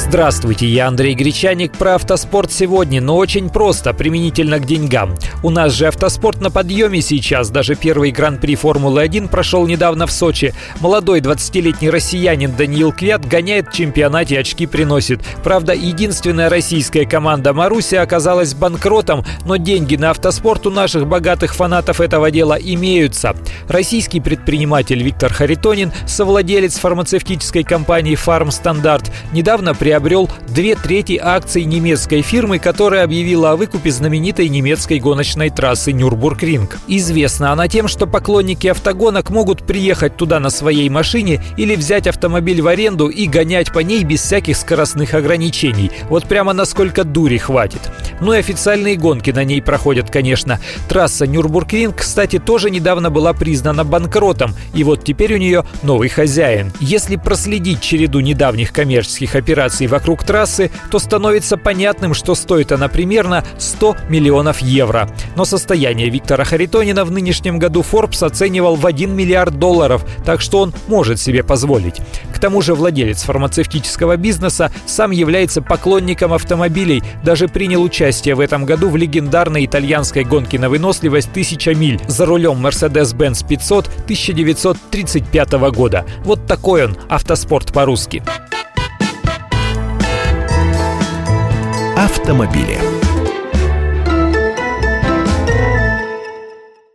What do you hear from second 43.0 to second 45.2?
и гонять по ней без всяких скоростных